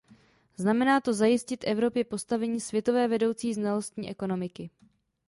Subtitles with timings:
[0.57, 4.69] Znamená to zajistit Evropě postavení světové vedoucí znalostní ekonomiky.